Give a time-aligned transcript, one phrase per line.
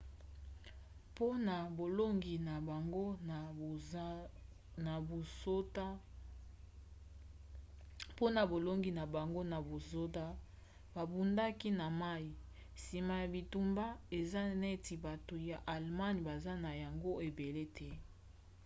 [1.09, 1.55] mpona
[8.51, 10.25] bolongi na bango na basoda
[10.95, 12.27] babundaka na mai
[12.77, 13.85] nsima ya bitumba
[14.19, 17.89] eza neti bato ya allemagne baza na yango ebele te